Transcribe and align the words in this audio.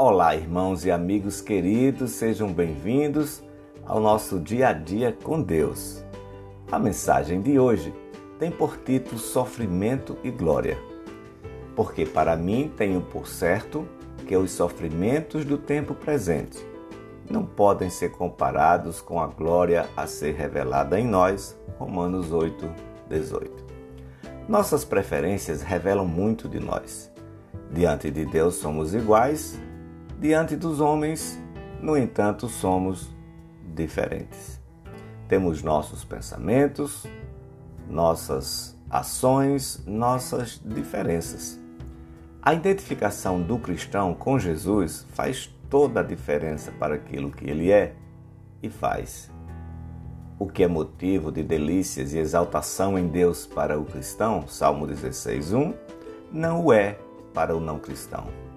Olá, 0.00 0.36
irmãos 0.36 0.84
e 0.84 0.92
amigos 0.92 1.40
queridos, 1.40 2.12
sejam 2.12 2.52
bem-vindos 2.52 3.42
ao 3.84 3.98
nosso 3.98 4.38
dia 4.38 4.68
a 4.68 4.72
dia 4.72 5.10
com 5.24 5.42
Deus. 5.42 6.04
A 6.70 6.78
mensagem 6.78 7.42
de 7.42 7.58
hoje 7.58 7.92
tem 8.38 8.48
por 8.48 8.76
título 8.76 9.18
Sofrimento 9.18 10.16
e 10.22 10.30
Glória. 10.30 10.78
Porque 11.74 12.06
para 12.06 12.36
mim 12.36 12.72
tenho 12.76 13.00
por 13.00 13.26
certo 13.26 13.88
que 14.24 14.36
os 14.36 14.52
sofrimentos 14.52 15.44
do 15.44 15.58
tempo 15.58 15.96
presente 15.96 16.64
não 17.28 17.44
podem 17.44 17.90
ser 17.90 18.12
comparados 18.12 19.00
com 19.00 19.20
a 19.20 19.26
glória 19.26 19.88
a 19.96 20.06
ser 20.06 20.36
revelada 20.36 21.00
em 21.00 21.08
nós. 21.08 21.58
Romanos 21.76 22.30
8, 22.30 22.70
18. 23.10 23.64
Nossas 24.48 24.84
preferências 24.84 25.60
revelam 25.60 26.06
muito 26.06 26.48
de 26.48 26.60
nós. 26.60 27.10
Diante 27.72 28.12
de 28.12 28.24
Deus 28.24 28.54
somos 28.54 28.94
iguais, 28.94 29.60
diante 30.20 30.56
dos 30.56 30.80
homens, 30.80 31.40
no 31.80 31.96
entanto, 31.96 32.48
somos 32.48 33.08
diferentes. 33.74 34.60
Temos 35.28 35.62
nossos 35.62 36.04
pensamentos, 36.04 37.06
nossas 37.88 38.76
ações, 38.90 39.82
nossas 39.86 40.60
diferenças. 40.64 41.58
A 42.42 42.54
identificação 42.54 43.40
do 43.40 43.58
cristão 43.58 44.14
com 44.14 44.38
Jesus 44.38 45.06
faz 45.12 45.54
toda 45.68 46.00
a 46.00 46.02
diferença 46.02 46.72
para 46.72 46.94
aquilo 46.94 47.30
que 47.30 47.48
ele 47.48 47.70
é 47.70 47.94
e 48.62 48.68
faz. 48.68 49.30
O 50.38 50.46
que 50.46 50.62
é 50.62 50.68
motivo 50.68 51.30
de 51.30 51.42
delícias 51.42 52.12
e 52.12 52.18
exaltação 52.18 52.98
em 52.98 53.06
Deus 53.06 53.46
para 53.46 53.78
o 53.78 53.84
cristão, 53.84 54.46
Salmo 54.48 54.86
16:1, 54.86 55.74
não 56.32 56.64
o 56.64 56.72
é 56.72 56.98
para 57.34 57.56
o 57.56 57.60
não 57.60 57.78
cristão. 57.78 58.47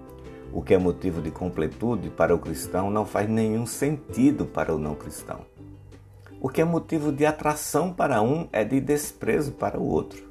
O 0.52 0.60
que 0.60 0.74
é 0.74 0.78
motivo 0.78 1.22
de 1.22 1.30
completude 1.30 2.10
para 2.10 2.34
o 2.34 2.38
cristão 2.38 2.90
não 2.90 3.06
faz 3.06 3.26
nenhum 3.28 3.64
sentido 3.64 4.44
para 4.44 4.74
o 4.74 4.78
não 4.78 4.94
cristão. 4.94 5.40
O 6.38 6.48
que 6.48 6.60
é 6.60 6.64
motivo 6.64 7.10
de 7.10 7.24
atração 7.24 7.90
para 7.90 8.20
um 8.20 8.48
é 8.52 8.62
de 8.62 8.78
desprezo 8.78 9.52
para 9.52 9.80
o 9.80 9.86
outro. 9.86 10.30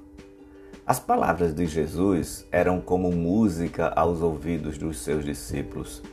As 0.86 1.00
palavras 1.00 1.56
de 1.56 1.66
Jesus 1.66 2.46
eram 2.52 2.80
como 2.80 3.12
música 3.12 3.88
aos 3.96 4.22
ouvidos 4.22 4.78
dos 4.78 5.00
seus 5.00 5.26
discípulos. 5.26 6.04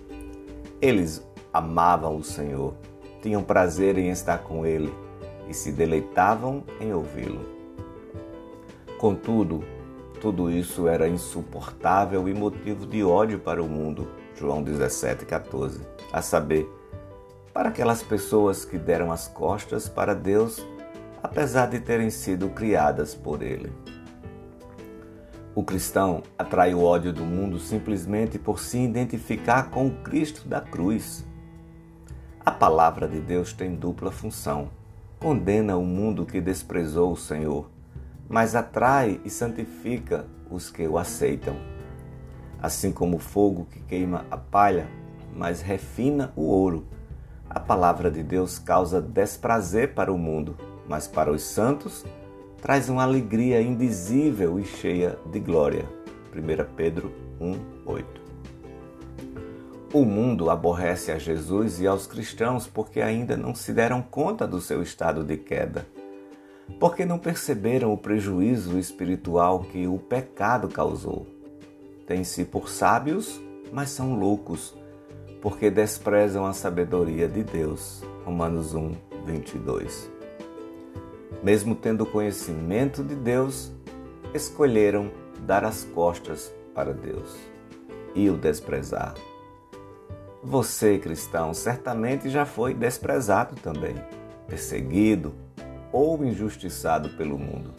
Eles 0.80 1.22
amavam 1.52 2.16
o 2.16 2.24
Senhor, 2.24 2.74
tinham 3.20 3.42
prazer 3.42 3.98
em 3.98 4.08
estar 4.08 4.38
com 4.38 4.64
Ele 4.64 4.92
e 5.48 5.52
se 5.52 5.70
deleitavam 5.70 6.62
em 6.80 6.94
ouvi-lo. 6.94 7.44
Contudo, 8.98 9.64
tudo 10.20 10.50
isso 10.50 10.88
era 10.88 11.08
insuportável 11.08 12.28
e 12.28 12.34
motivo 12.34 12.86
de 12.86 13.02
ódio 13.02 13.38
para 13.38 13.62
o 13.62 13.68
mundo. 13.68 14.08
João 14.34 14.62
17,14. 14.62 15.80
A 16.12 16.22
saber, 16.22 16.68
para 17.52 17.70
aquelas 17.70 18.02
pessoas 18.02 18.64
que 18.64 18.78
deram 18.78 19.10
as 19.10 19.26
costas 19.26 19.88
para 19.88 20.14
Deus, 20.14 20.64
apesar 21.22 21.66
de 21.66 21.80
terem 21.80 22.10
sido 22.10 22.48
criadas 22.50 23.14
por 23.14 23.42
Ele. 23.42 23.72
O 25.54 25.64
cristão 25.64 26.22
atrai 26.38 26.72
o 26.72 26.82
ódio 26.82 27.12
do 27.12 27.24
mundo 27.24 27.58
simplesmente 27.58 28.38
por 28.38 28.60
se 28.60 28.78
identificar 28.78 29.70
com 29.70 29.88
o 29.88 29.94
Cristo 30.02 30.46
da 30.46 30.60
cruz. 30.60 31.24
A 32.44 32.52
palavra 32.52 33.08
de 33.08 33.20
Deus 33.20 33.52
tem 33.52 33.74
dupla 33.74 34.12
função. 34.12 34.70
Condena 35.18 35.76
o 35.76 35.84
mundo 35.84 36.24
que 36.24 36.40
desprezou 36.40 37.10
o 37.10 37.16
Senhor, 37.16 37.68
mas 38.28 38.54
atrai 38.54 39.20
e 39.24 39.30
santifica 39.30 40.26
os 40.50 40.70
que 40.70 40.86
o 40.86 40.98
aceitam. 40.98 41.56
Assim 42.60 42.92
como 42.92 43.16
o 43.16 43.20
fogo 43.20 43.66
que 43.70 43.80
queima 43.80 44.26
a 44.30 44.36
palha, 44.36 44.88
mas 45.34 45.60
refina 45.60 46.32
o 46.36 46.42
ouro, 46.42 46.86
a 47.48 47.58
palavra 47.58 48.10
de 48.10 48.22
Deus 48.22 48.58
causa 48.58 49.00
desprazer 49.00 49.94
para 49.94 50.12
o 50.12 50.18
mundo, 50.18 50.56
mas 50.86 51.08
para 51.08 51.32
os 51.32 51.42
santos 51.42 52.04
traz 52.60 52.88
uma 52.88 53.02
alegria 53.02 53.62
indizível 53.62 54.58
e 54.58 54.64
cheia 54.64 55.18
de 55.30 55.40
glória. 55.40 55.86
1 56.34 56.74
Pedro 56.76 57.12
1:8. 57.40 58.04
O 59.94 60.04
mundo 60.04 60.50
aborrece 60.50 61.10
a 61.10 61.18
Jesus 61.18 61.80
e 61.80 61.86
aos 61.86 62.06
cristãos 62.06 62.66
porque 62.66 63.00
ainda 63.00 63.36
não 63.36 63.54
se 63.54 63.72
deram 63.72 64.02
conta 64.02 64.46
do 64.46 64.60
seu 64.60 64.82
estado 64.82 65.24
de 65.24 65.38
queda. 65.38 65.86
Porque 66.78 67.04
não 67.04 67.18
perceberam 67.18 67.92
o 67.92 67.98
prejuízo 67.98 68.78
espiritual 68.78 69.60
que 69.60 69.86
o 69.86 69.98
pecado 69.98 70.68
causou. 70.68 71.26
Têm-se 72.06 72.44
por 72.44 72.68
sábios, 72.68 73.40
mas 73.72 73.90
são 73.90 74.18
loucos, 74.18 74.74
porque 75.40 75.70
desprezam 75.70 76.46
a 76.46 76.52
sabedoria 76.52 77.28
de 77.28 77.42
Deus. 77.42 78.02
Romanos 78.24 78.74
1, 78.74 78.92
22 79.24 80.18
mesmo 81.42 81.74
tendo 81.74 82.04
conhecimento 82.04 83.02
de 83.02 83.14
Deus, 83.14 83.72
escolheram 84.34 85.10
dar 85.40 85.64
as 85.64 85.84
costas 85.84 86.52
para 86.74 86.92
Deus 86.92 87.36
e 88.14 88.28
o 88.28 88.36
desprezar. 88.36 89.14
Você, 90.42 90.98
cristão, 90.98 91.52
certamente 91.52 92.28
já 92.30 92.44
foi 92.44 92.74
desprezado 92.74 93.56
também, 93.56 93.94
perseguido 94.46 95.34
ou 95.92 96.24
injustiçado 96.24 97.10
pelo 97.10 97.38
mundo. 97.38 97.74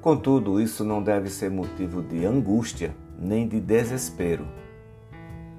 Contudo, 0.00 0.60
isso 0.60 0.84
não 0.84 1.02
deve 1.02 1.28
ser 1.28 1.50
motivo 1.50 2.02
de 2.02 2.24
angústia 2.24 2.94
nem 3.18 3.48
de 3.48 3.60
desespero. 3.60 4.46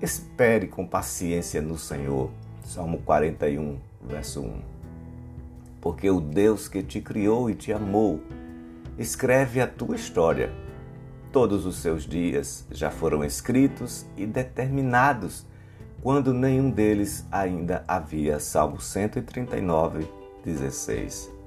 Espere 0.01 0.67
com 0.67 0.87
paciência 0.87 1.61
no 1.61 1.77
Senhor. 1.77 2.29
Salmo 2.63 2.99
41, 2.99 3.77
verso 4.07 4.41
1 4.41 4.79
porque 5.81 6.09
o 6.09 6.19
Deus 6.19 6.67
que 6.67 6.83
te 6.83 7.01
criou 7.01 7.49
e 7.49 7.55
te 7.55 7.71
amou 7.71 8.21
escreve 8.97 9.61
a 9.61 9.67
tua 9.67 9.95
história. 9.95 10.51
Todos 11.31 11.65
os 11.65 11.77
seus 11.77 12.03
dias 12.05 12.65
já 12.71 12.89
foram 12.89 13.23
escritos 13.23 14.05
e 14.17 14.25
determinados 14.25 15.45
quando 16.01 16.33
nenhum 16.33 16.69
deles 16.69 17.25
ainda 17.31 17.83
havia. 17.87 18.39
Salmo 18.39 18.79
139, 18.79 20.07
16. 20.43 21.38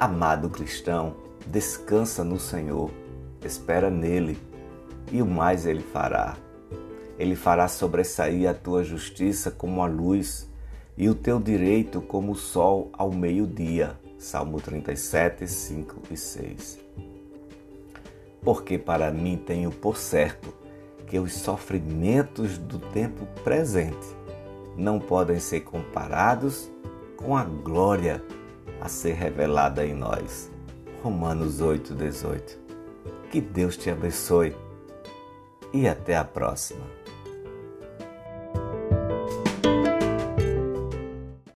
Amado 0.00 0.48
cristão, 0.48 1.14
descansa 1.46 2.24
no 2.24 2.40
Senhor, 2.40 2.90
espera 3.44 3.90
nele 3.90 4.38
e 5.12 5.20
o 5.20 5.26
mais 5.26 5.66
ele 5.66 5.82
fará. 5.82 6.38
Ele 7.18 7.36
fará 7.36 7.68
sobressair 7.68 8.48
a 8.48 8.54
tua 8.54 8.82
justiça 8.82 9.50
como 9.50 9.82
a 9.82 9.86
luz 9.86 10.48
e 10.96 11.06
o 11.06 11.14
teu 11.14 11.38
direito 11.38 12.00
como 12.00 12.32
o 12.32 12.34
sol 12.34 12.88
ao 12.94 13.12
meio-dia. 13.12 13.94
Salmo 14.18 14.58
37, 14.58 15.46
5 15.46 16.02
e 16.10 16.16
6. 16.16 16.78
Porque 18.40 18.78
para 18.78 19.10
mim 19.10 19.36
tenho 19.36 19.70
por 19.70 19.98
certo 19.98 20.50
que 21.06 21.18
os 21.18 21.34
sofrimentos 21.34 22.56
do 22.56 22.78
tempo 22.78 23.26
presente 23.44 24.16
não 24.78 24.98
podem 24.98 25.38
ser 25.38 25.60
comparados 25.60 26.70
com 27.18 27.36
a 27.36 27.44
glória 27.44 28.24
a 28.80 28.88
ser 28.88 29.12
revelada 29.12 29.84
em 29.84 29.94
nós. 29.94 30.50
Romanos 31.02 31.60
8, 31.60 31.94
18. 31.94 32.58
Que 33.30 33.40
Deus 33.40 33.76
te 33.76 33.90
abençoe 33.90 34.56
e 35.72 35.86
até 35.86 36.16
a 36.16 36.24
próxima. 36.24 36.99